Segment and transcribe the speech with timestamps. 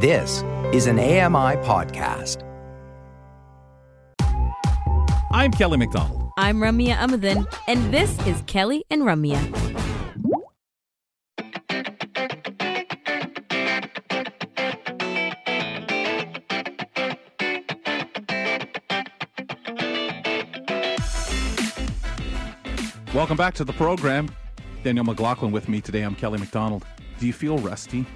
[0.00, 2.44] This is an AMI podcast.
[5.32, 6.30] I'm Kelly McDonald.
[6.38, 9.42] I'm Ramya Amuthan, and this is Kelly and Ramya.
[23.12, 24.30] Welcome back to the program.
[24.84, 26.02] Daniel McLaughlin with me today.
[26.02, 26.86] I'm Kelly McDonald.
[27.18, 28.06] Do you feel rusty?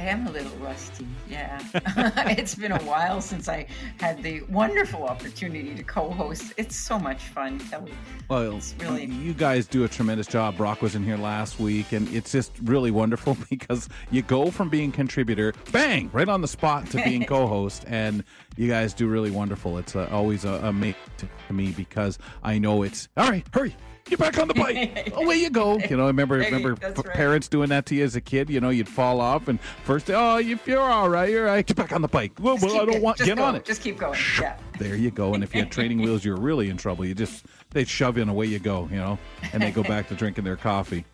[0.00, 1.60] I am a little rusty, yeah.
[1.74, 3.66] it's been a while since I
[3.98, 6.54] had the wonderful opportunity to co-host.
[6.56, 7.92] It's so much fun, Kelly.
[8.30, 10.56] Well, It's really- you guys do a tremendous job.
[10.56, 14.70] Brock was in here last week, and it's just really wonderful because you go from
[14.70, 18.24] being contributor, bang, right on the spot to being co-host, and
[18.56, 19.78] you guys do really wonderful.
[19.78, 23.46] It's uh, always a, a mate to me because I know it's all right.
[23.52, 25.12] Hurry, get back on the bike.
[25.16, 25.78] Away you go.
[25.78, 27.06] You know, I remember you- remember p- right.
[27.16, 28.50] parents doing that to you as a kid.
[28.50, 31.66] You know, you'd fall off, and first, oh, if you're all right, you're all right.
[31.66, 32.32] Get back on the bike.
[32.40, 33.64] Well, I don't want just get go, on it.
[33.64, 34.18] Just keep going.
[34.40, 34.56] Yeah.
[34.78, 35.34] There you go.
[35.34, 37.04] And if you had training wheels, you're really in trouble.
[37.04, 39.18] You just they shove you and away you go, you know,
[39.52, 41.04] and they go back to drinking their coffee.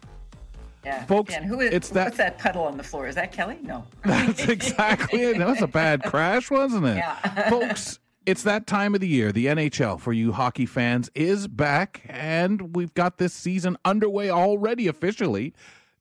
[0.87, 1.05] Yeah.
[1.07, 3.09] Folks, and who is, it's that- What's that puddle on the floor?
[3.09, 3.59] Is that Kelly?
[3.63, 3.85] No.
[4.05, 5.39] That's exactly it.
[5.39, 6.97] That was a bad crash, wasn't it?
[6.99, 7.17] Yeah.
[7.51, 9.33] Folks, it's that time of the year.
[9.33, 14.87] The NHL for you hockey fans is back, and we've got this season underway already
[14.87, 15.53] officially.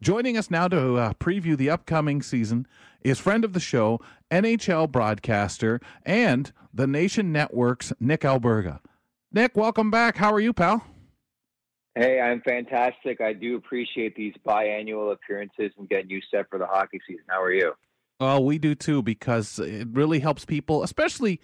[0.01, 2.67] Joining us now to uh, preview the upcoming season
[3.03, 8.81] is friend of the show, NHL broadcaster, and the Nation Network's Nick Alberga.
[9.31, 10.17] Nick, welcome back.
[10.17, 10.85] How are you, pal?
[11.95, 13.21] Hey, I'm fantastic.
[13.21, 17.23] I do appreciate these biannual appearances and getting you set for the hockey season.
[17.29, 17.71] How are you?
[18.19, 21.39] Oh, we do too because it really helps people, especially.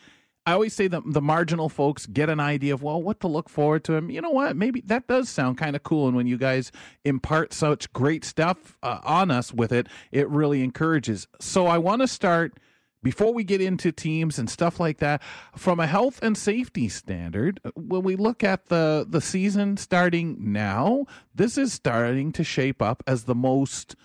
[0.46, 3.48] I always say that the marginal folks get an idea of well what to look
[3.48, 3.96] forward to.
[3.96, 4.58] And you know what?
[4.58, 6.08] Maybe that does sound kind of cool.
[6.08, 6.72] And when you guys
[7.06, 11.28] impart such great stuff uh, on us with it, it really encourages.
[11.40, 12.58] So I want to start
[13.04, 15.22] before we get into teams and stuff like that
[15.56, 21.06] from a health and safety standard when we look at the the season starting now
[21.34, 23.96] this is starting to shape up as the most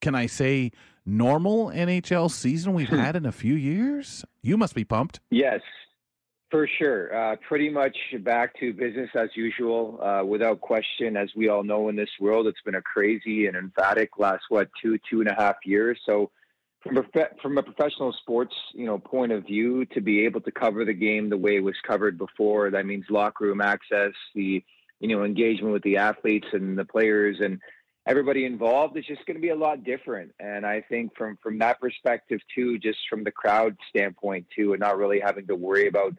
[0.00, 0.70] can i say
[1.04, 5.60] normal nhl season we've had in a few years you must be pumped Yes,
[6.50, 7.14] for sure.
[7.14, 11.16] Uh, pretty much back to business as usual, uh, without question.
[11.16, 14.68] As we all know in this world, it's been a crazy and emphatic last what
[14.80, 15.98] two two and a half years.
[16.06, 16.30] So.
[16.86, 17.02] From a,
[17.42, 20.92] from a professional sports, you know, point of view, to be able to cover the
[20.92, 24.62] game the way it was covered before, that means locker room access, the
[25.00, 27.60] you know engagement with the athletes and the players, and
[28.06, 30.32] everybody involved is just going to be a lot different.
[30.38, 34.80] And I think from from that perspective too, just from the crowd standpoint too, and
[34.80, 36.14] not really having to worry about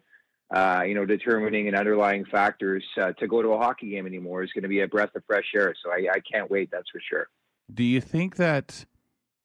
[0.54, 4.42] uh, you know determining and underlying factors uh, to go to a hockey game anymore
[4.42, 5.74] is going to be a breath of fresh air.
[5.82, 6.70] So I, I can't wait.
[6.70, 7.28] That's for sure.
[7.72, 8.84] do you think that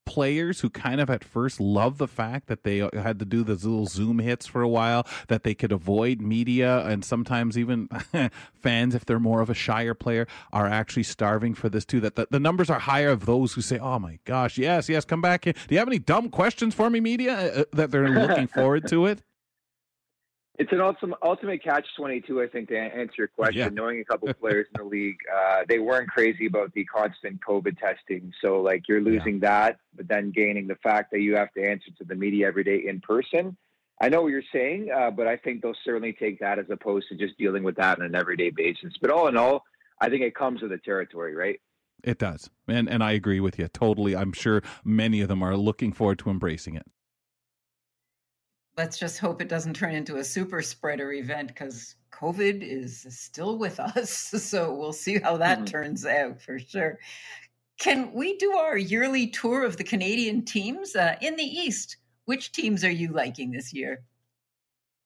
[0.06, 3.64] players who kind of at first love the fact that they had to do those
[3.64, 7.88] little zoom hits for a while that they could avoid media and sometimes even
[8.54, 12.16] fans if they're more of a shyer player are actually starving for this too that
[12.16, 15.22] the, the numbers are higher of those who say oh my gosh yes yes come
[15.22, 15.54] back here.
[15.54, 19.06] do you have any dumb questions for me media uh, that they're looking forward to
[19.06, 19.22] it
[20.60, 23.58] It's an ultimate, ultimate catch 22, I think, to answer your question.
[23.58, 23.70] Yeah.
[23.70, 27.40] Knowing a couple of players in the league, uh, they weren't crazy about the constant
[27.42, 28.32] COVID testing.
[28.40, 31.92] So, like, you're losing that, but then gaining the fact that you have to answer
[31.98, 33.56] to the media every day in person.
[34.02, 37.08] I know what you're saying, uh, but I think they'll certainly take that as opposed
[37.10, 38.94] to just dealing with that on an everyday basis.
[39.02, 39.64] But all in all,
[40.02, 41.60] I think it comes with the territory, right?
[42.04, 45.56] it does and and i agree with you totally i'm sure many of them are
[45.56, 46.84] looking forward to embracing it
[48.76, 53.58] Let's just hope it doesn't turn into a super spreader event because COVID is still
[53.60, 54.10] with us.
[54.12, 55.68] So we'll see how that Mhm.
[55.68, 56.98] turns out for sure.
[57.80, 61.98] Can we do our yearly tour of the Canadian teams uh, in the East?
[62.26, 64.04] Which teams are you liking this year?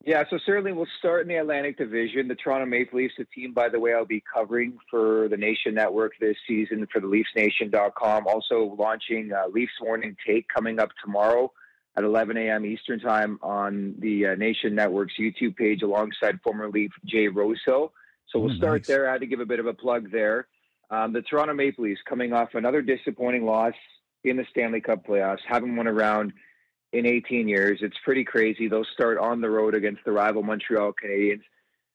[0.05, 2.28] Yeah, so certainly we'll start in the Atlantic Division.
[2.28, 5.73] The Toronto Maple Leafs, a team, by the way, I'll be covering for the Nation
[5.73, 8.28] Network this season for the LeafsNation.com.
[8.28, 11.51] Also launching uh, Leafs Morning Take coming up tomorrow
[11.97, 12.66] at 11 a.m.
[12.66, 17.91] Eastern Time on the uh, Nation Network's YouTube page alongside former Leaf Jay Rosehill.
[18.29, 18.87] So we'll Oh, start nice.
[18.87, 19.09] there.
[19.09, 20.47] I had to give a bit of a plug there.
[20.89, 23.73] Um, the Toronto Maple Leafs coming off another disappointing loss
[24.23, 26.34] in the Stanley Cup playoffs, haven't won a round
[26.93, 27.79] in 18 years.
[27.81, 28.67] It's pretty crazy.
[28.67, 31.41] They'll start on the road against the rival Montreal Canadiens.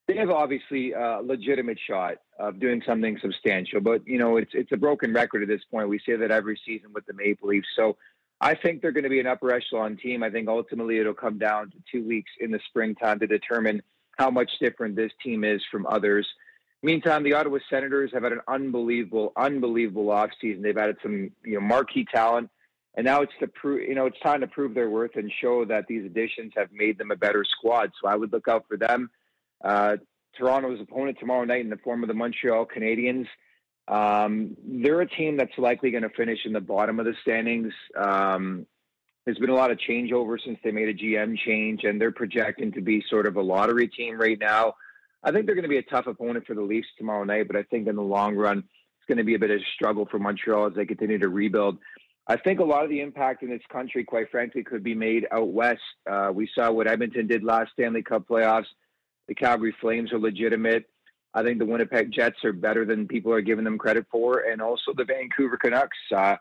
[0.09, 4.73] They have obviously a legitimate shot of doing something substantial, but you know it's it's
[4.73, 5.89] a broken record at this point.
[5.89, 7.69] We say that every season with the Maple Leafs.
[7.77, 7.97] So
[8.41, 10.25] I think they're going to be an upper echelon team.
[10.25, 13.81] I think ultimately it'll come down to two weeks in the springtime to determine
[14.19, 16.27] how much different this team is from others.
[16.83, 20.63] Meantime, the Ottawa Senators have had an unbelievable, unbelievable offseason.
[20.63, 22.51] They've added some you know marquee talent
[22.95, 25.65] and now it's to prove, you know, it's time to prove their worth and show
[25.65, 27.93] that these additions have made them a better squad.
[28.01, 29.11] So I would look out for them.
[29.65, 29.97] Uh,
[30.37, 33.27] Toronto's opponent tomorrow night in the form of the Montreal Canadiens.
[33.89, 37.73] Um, they're a team that's likely going to finish in the bottom of the standings.
[37.97, 38.67] Um,
[39.25, 42.73] there's been a lot of changeover since they made a GM change, and they're projecting
[42.73, 44.75] to be sort of a lottery team right now.
[45.25, 47.57] I think they're going to be a tough opponent for the Leafs tomorrow night, but
[47.57, 50.07] I think in the long run, it's going to be a bit of a struggle
[50.11, 51.79] for Montreal as they continue to rebuild.
[52.27, 55.27] I think a lot of the impact in this country, quite frankly, could be made
[55.33, 55.81] out west.
[56.09, 58.67] Uh, we saw what Edmonton did last Stanley Cup playoffs.
[59.29, 60.89] The Calgary Flames are legitimate.
[61.35, 64.61] I think the Winnipeg Jets are better than people are giving them credit for, and
[64.61, 65.97] also the Vancouver Canucks.
[66.15, 66.37] Uh,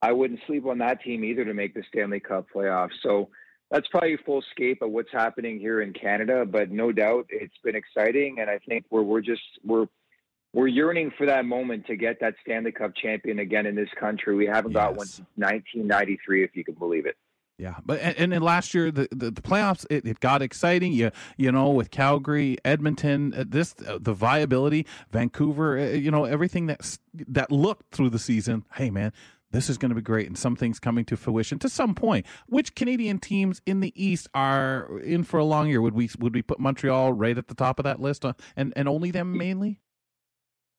[0.00, 2.92] I wouldn't sleep on that team either to make the Stanley Cup playoffs.
[3.02, 3.30] So
[3.70, 6.44] that's probably a full scape of what's happening here in Canada.
[6.46, 9.86] But no doubt, it's been exciting, and I think we're we're just we're
[10.52, 14.34] we're yearning for that moment to get that Stanley Cup champion again in this country.
[14.34, 14.80] We haven't yes.
[14.80, 17.16] got one since 1993, if you can believe it.
[17.58, 20.92] Yeah, but and, and last year the, the, the playoffs it, it, got exciting.
[20.92, 26.24] You you know with Calgary, Edmonton, uh, this uh, the viability, Vancouver, uh, you know
[26.24, 28.64] everything that that looked through the season.
[28.74, 29.12] Hey man,
[29.50, 32.26] this is going to be great, and some things coming to fruition to some point.
[32.46, 35.80] Which Canadian teams in the East are in for a long year?
[35.80, 38.24] Would we would we put Montreal right at the top of that list,
[38.56, 39.80] and and only them mainly?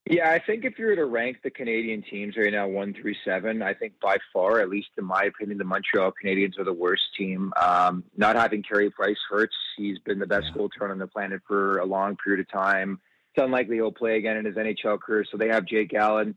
[0.10, 3.13] Yeah, I think if you were to rank the Canadian teams right now, one through
[3.24, 6.74] seven, I think by far, at least in my opinion, the Montreal Canadiens are the
[6.74, 7.54] worst team.
[7.62, 9.56] Um, not having Carey Price hurts.
[9.77, 10.62] He's been the best yeah.
[10.62, 13.00] goaltender on the planet for a long period of time.
[13.36, 15.25] It's unlikely he'll play again in his NHL career.
[15.30, 16.36] So they have Jake Allen.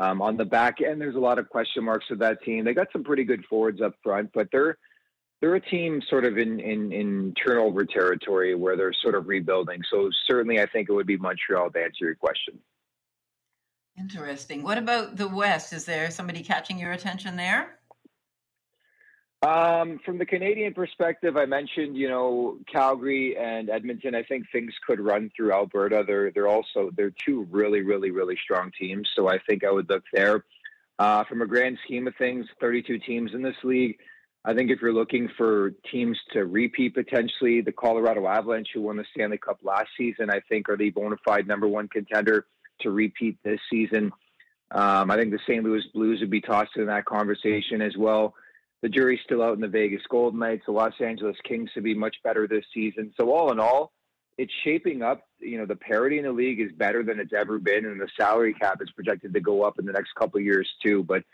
[0.00, 2.64] Um, on the back end, there's a lot of question marks with that team.
[2.64, 4.78] They got some pretty good forwards up front, but they're
[5.40, 9.82] they're a team sort of in, in, in turnover territory where they're sort of rebuilding.
[9.90, 12.58] So certainly, I think it would be Montreal to answer your question.
[13.98, 14.62] Interesting.
[14.62, 15.74] What about the West?
[15.74, 17.79] Is there somebody catching your attention there?
[19.42, 24.14] Um, from the Canadian perspective, I mentioned, you know, Calgary and Edmonton.
[24.14, 26.04] I think things could run through Alberta.
[26.06, 29.08] They're they're also they're two really really really strong teams.
[29.16, 30.44] So I think I would look there.
[30.98, 33.98] Uh, from a grand scheme of things, 32 teams in this league.
[34.44, 38.98] I think if you're looking for teams to repeat potentially, the Colorado Avalanche, who won
[38.98, 42.44] the Stanley Cup last season, I think are the bona fide number one contender
[42.80, 44.12] to repeat this season.
[44.70, 45.64] Um, I think the St.
[45.64, 48.34] Louis Blues would be tossed in that conversation as well.
[48.82, 50.64] The jury's still out in the Vegas Golden Knights.
[50.66, 53.12] The Los Angeles Kings to be much better this season.
[53.18, 53.92] So all in all,
[54.38, 55.26] it's shaping up.
[55.38, 58.08] You know, the parity in the league is better than it's ever been, and the
[58.18, 61.02] salary cap is projected to go up in the next couple years too.
[61.02, 61.24] But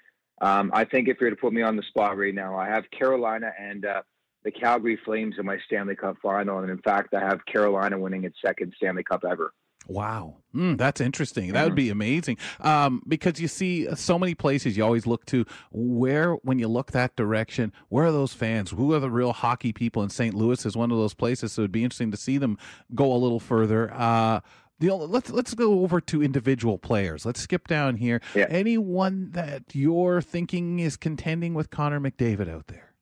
[0.41, 2.91] um, I think if you're to put me on the spot right now, I have
[2.91, 4.03] Carolina and uh,
[4.45, 8.25] the Calgary Flames in my Stanley Cup final, and in fact, I have Carolina winning
[8.25, 9.53] its second Stanley Cup ever.
[9.89, 11.53] Wow, mm, that's interesting.
[11.53, 12.39] That would be amazing.
[12.61, 16.93] Um, because you see so many places you always look to where, when you look
[16.93, 18.71] that direction, where are those fans?
[18.71, 20.03] Who are the real hockey people?
[20.03, 20.35] In St.
[20.35, 22.59] Louis is one of those places, so it'd be interesting to see them
[22.95, 23.93] go a little further.
[23.95, 24.41] Uh,
[24.79, 27.25] the, let's let's go over to individual players.
[27.25, 28.21] Let's skip down here.
[28.35, 28.47] Yeah.
[28.51, 32.93] Anyone that you're thinking is contending with Connor McDavid out there?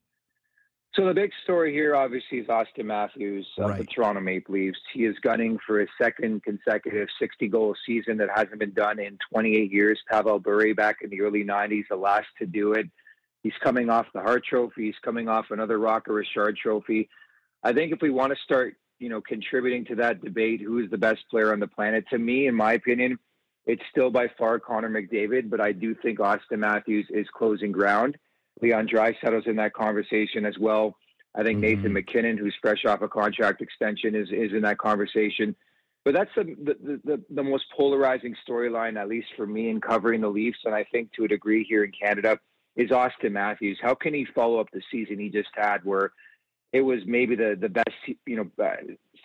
[0.94, 3.78] So the big story here, obviously, is Auston Matthews of right.
[3.80, 4.78] the Toronto Maple Leafs.
[4.92, 9.72] He is gunning for his second consecutive 60-goal season that hasn't been done in 28
[9.72, 9.98] years.
[10.08, 12.86] Pavel Bure back in the early 90s, the last to do it.
[13.42, 14.86] He's coming off the Hart Trophy.
[14.86, 17.08] He's coming off another Rocket Richard Trophy.
[17.64, 20.90] I think if we want to start, you know, contributing to that debate, who is
[20.90, 22.04] the best player on the planet?
[22.10, 23.18] To me, in my opinion,
[23.66, 28.16] it's still by far Connor McDavid, but I do think Auston Matthews is closing ground.
[28.62, 30.96] Leon Draisaitl's in that conversation as well.
[31.34, 31.76] I think mm-hmm.
[31.76, 35.56] Nathan MacKinnon, who's fresh off a contract extension, is is in that conversation.
[36.04, 40.20] But that's the the, the, the most polarizing storyline, at least for me, in covering
[40.20, 42.38] the Leafs, and I think to a degree here in Canada,
[42.76, 43.78] is Auston Matthews.
[43.82, 46.12] How can he follow up the season he just had, where
[46.72, 47.96] it was maybe the the best,
[48.26, 48.76] you know, uh,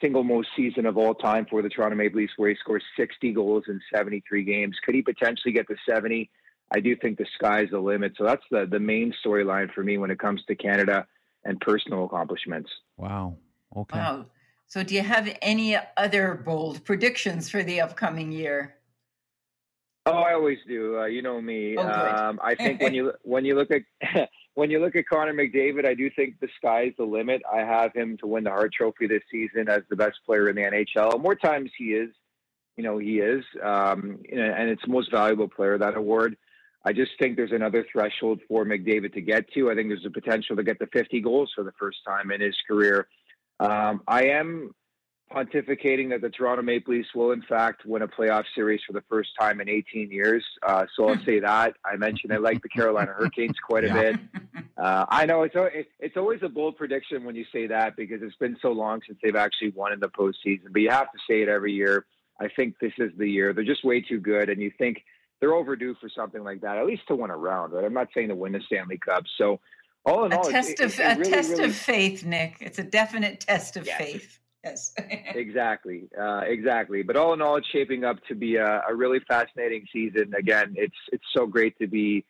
[0.01, 3.33] single most season of all time for the Toronto Maple Leafs, where he scores 60
[3.33, 4.77] goals in 73 games?
[4.83, 6.29] Could he potentially get to 70?
[6.71, 8.13] I do think the sky's the limit.
[8.17, 11.07] So that's the the main storyline for me when it comes to Canada
[11.43, 12.69] and personal accomplishments.
[12.97, 13.37] Wow.
[13.75, 13.97] Okay.
[13.97, 14.25] Wow.
[14.67, 18.75] So do you have any other bold predictions for the upcoming year?
[20.05, 20.99] Oh, I always do.
[20.99, 21.75] Uh, you know me.
[21.77, 25.33] Oh, um, I think when you when you look at when you look at Connor
[25.33, 27.41] McDavid, I do think the sky's the limit.
[27.51, 30.55] I have him to win the Hart Trophy this season as the best player in
[30.55, 31.21] the NHL.
[31.21, 32.09] More times he is,
[32.75, 36.37] you know, he is, um, and it's most valuable player that award.
[36.85, 39.69] I just think there's another threshold for McDavid to get to.
[39.69, 42.41] I think there's a potential to get to 50 goals for the first time in
[42.41, 43.07] his career.
[43.59, 44.73] Um, I am
[45.31, 49.03] pontificating that the Toronto Maple Leafs will, in fact, win a playoff series for the
[49.09, 50.43] first time in 18 years.
[50.65, 51.75] Uh, so I'll say that.
[51.85, 54.15] I mentioned I like the Carolina Hurricanes quite a bit.
[54.77, 55.53] Uh, I know it's
[55.99, 59.19] it's always a bold prediction when you say that because it's been so long since
[59.21, 60.71] they've actually won in the postseason.
[60.71, 62.05] But you have to say it every year.
[62.39, 63.51] I think this is the year.
[63.51, 65.03] They're just way too good, and you think
[65.39, 67.73] they're overdue for something like that, at least to win a round.
[67.73, 67.85] Right?
[67.85, 69.23] I'm not saying to win the Stanley Cup.
[69.37, 69.59] So
[70.05, 71.75] all in all, a all, test it, of it, it a really, test really, of
[71.75, 72.57] faith, Nick.
[72.59, 73.97] It's a definite test of Yes.
[73.97, 74.39] faith.
[74.63, 74.93] Yes.
[74.99, 77.01] exactly, uh, exactly.
[77.01, 80.33] But all in all, it's shaping up to be a, a really fascinating season.
[80.37, 82.25] Again, it's it's so great to be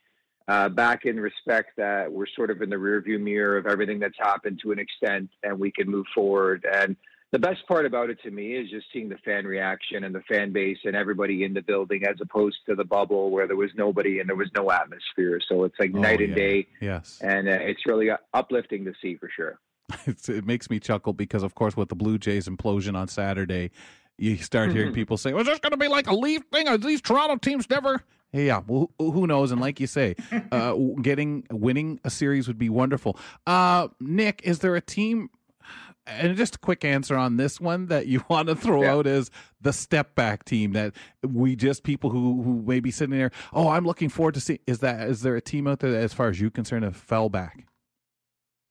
[0.48, 4.18] uh, back in respect that we're sort of in the rearview mirror of everything that's
[4.18, 6.66] happened to an extent, and we can move forward.
[6.72, 6.96] And
[7.32, 10.22] the best part about it to me is just seeing the fan reaction and the
[10.22, 13.70] fan base and everybody in the building, as opposed to the bubble where there was
[13.76, 15.40] nobody and there was no atmosphere.
[15.48, 17.20] So it's like Oh, night and day, Yes.
[17.22, 19.60] and uh, it's really uplifting to see for sure.
[20.06, 23.72] It's, it makes me chuckle because, of course, with the Blue Jays implosion on Saturday,
[24.18, 26.68] you start hearing people say, "Was this going to be like a Leaf thing?
[26.68, 29.52] Are these Toronto teams never?" Hey, yeah, well, who who knows?
[29.52, 30.16] And like you say,
[30.52, 33.18] uh, getting winning a series would be wonderful.
[33.48, 35.30] Uh, Nick, is there a team?
[36.10, 38.94] And just a quick answer on this one that you want to throw Yeah.
[38.96, 39.30] out is
[39.62, 43.32] the step back team that we just people who who may be sitting there.
[43.54, 44.60] Oh, I'm looking forward to see.
[44.68, 46.96] Is that is there a team out there that, as far as you concerned, have
[46.96, 47.66] fell back?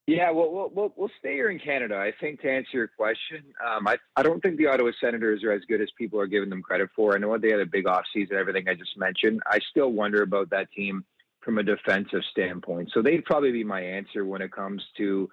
[0.06, 1.96] Yeah, well, we'll, we'll, we'll stay here in Canada.
[1.98, 5.52] I think to answer your question, um, I, I don't think the Ottawa Senators are
[5.52, 7.14] as good as people are giving them credit for.
[7.14, 9.42] I know they had a big offseason, everything I just mentioned.
[9.46, 11.04] I still wonder about that team
[11.40, 12.90] from a defensive standpoint.
[12.94, 15.28] So they'd probably be my answer when it comes to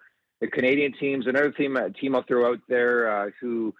[0.45, 1.27] the Canadian teams.
[1.27, 3.73] Another team, a team I'll throw out there uh, who,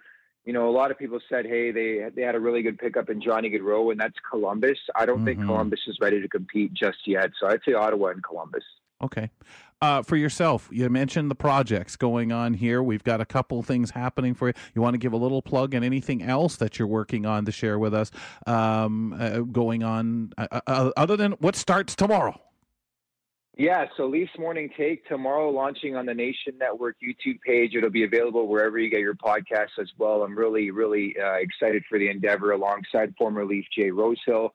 [0.46, 3.10] you know, a lot of people said, hey, they they had a really good pickup
[3.10, 4.78] in Johnny Gaudreau, and that's Columbus.
[4.96, 5.46] I don't think Mhm.
[5.48, 7.32] Columbus is ready to compete just yet.
[7.40, 8.64] So I'd say Ottawa and Columbus.
[9.04, 9.30] Okay.
[9.82, 12.82] Uh, for yourself, you mentioned the projects going on here.
[12.82, 14.54] We've got a couple things happening for you.
[14.74, 17.52] You want to give a little plug and anything else that you're working on to
[17.52, 18.10] share with us
[18.48, 22.40] um, uh, going on uh, uh, other than what starts tomorrow?
[23.58, 27.74] Yeah, so Leafs Morning Take tomorrow launching on the Nation Network YouTube page.
[27.74, 30.24] It'll be available wherever you get your podcasts as well.
[30.24, 34.54] I'm really, really uh, excited for the endeavor alongside former Leaf Jay Rosehill.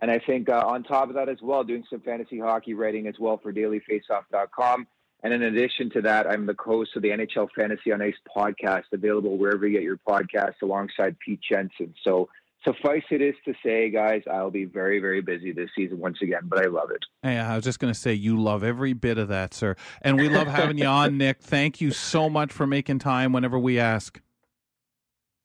[0.00, 3.06] And I think uh, on top of that as well, doing some fantasy hockey writing
[3.06, 4.86] as well for dailyfaceoff.com.
[5.22, 8.84] And in addition to that, I'm the host of the NHL Fantasy on Ice podcast,
[8.92, 11.94] available wherever you get your podcasts alongside Pete Jensen.
[12.02, 12.28] So
[12.64, 16.42] suffice it is to say, guys, I'll be very, very busy this season once again,
[16.44, 17.04] but I love it.
[17.22, 19.76] Hey, I was just going to say you love every bit of that, sir.
[20.02, 21.40] And we love having you on, Nick.
[21.40, 24.20] Thank you so much for making time whenever we ask.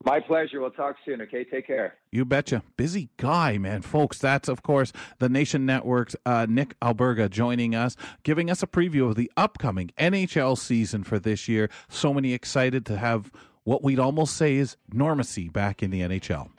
[0.04, 0.60] My pleasure.
[0.60, 1.20] We'll talk soon.
[1.22, 1.42] Okay.
[1.42, 1.94] Take care.
[2.12, 2.62] You betcha.
[2.76, 3.82] Busy guy, man.
[3.82, 8.68] Folks, that's, of course, the Nation Network's uh, Nick Alberga joining us, giving us a
[8.68, 11.68] preview of the upcoming NHL season for this year.
[11.88, 13.32] So many excited to have
[13.64, 16.50] what we'd almost say is normacy back in the NHL.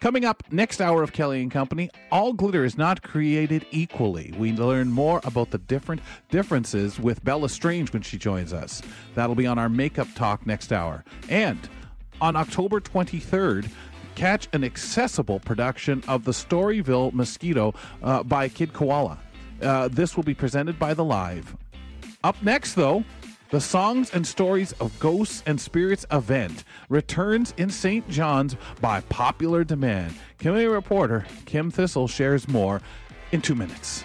[0.00, 4.32] Coming up next hour of Kelly and Company, all glitter is not created equally.
[4.36, 8.82] We learn more about the different differences with Bella Strange when she joins us.
[9.14, 11.04] That'll be on our makeup talk next hour.
[11.28, 11.58] And
[12.20, 13.68] on October 23rd,
[14.14, 19.18] catch an accessible production of the Storyville Mosquito uh, by Kid Koala.
[19.60, 21.56] Uh, this will be presented by The Live.
[22.24, 23.04] Up next, though,
[23.52, 28.08] the Songs and Stories of Ghosts and Spirits event returns in St.
[28.08, 30.14] John's by popular demand.
[30.38, 32.80] Community reporter Kim Thistle shares more
[33.30, 34.04] in two minutes.